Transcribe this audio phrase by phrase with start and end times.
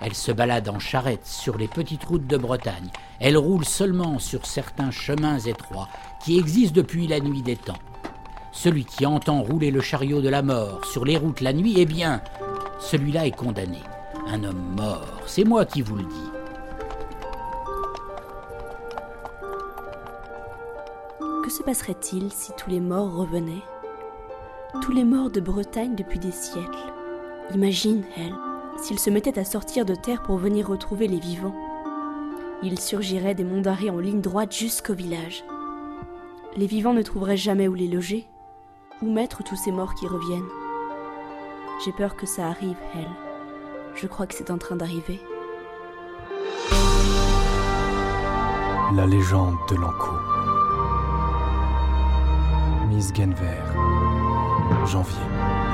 [0.00, 2.90] Elle se balade en charrette sur les petites routes de Bretagne.
[3.18, 5.88] Elle roule seulement sur certains chemins étroits
[6.24, 7.78] qui existent depuis la nuit des temps.
[8.52, 11.86] Celui qui entend rouler le chariot de la mort sur les routes la nuit, eh
[11.86, 12.20] bien,
[12.78, 13.80] celui-là est condamné.
[14.28, 16.30] Un homme mort, c'est moi qui vous le dis.
[21.44, 23.62] Que se passerait-il si tous les morts revenaient?
[24.82, 26.92] Tous les morts de Bretagne depuis des siècles.
[27.54, 28.34] Imagine, elle,
[28.80, 31.54] s'ils se mettaient à sortir de terre pour venir retrouver les vivants.
[32.62, 35.44] Ils surgiraient des monts d'arrêt en ligne droite jusqu'au village.
[36.56, 38.26] Les vivants ne trouveraient jamais où les loger,
[39.02, 40.48] où mettre tous ces morts qui reviennent.
[41.84, 43.10] J'ai peur que ça arrive, elle.
[43.94, 45.20] Je crois que c'est en train d'arriver.
[48.94, 50.12] La légende de l'Anco.
[52.88, 53.62] Miss Genver.
[54.86, 55.65] Janvier.